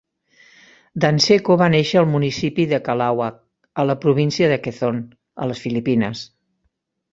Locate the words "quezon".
4.65-5.01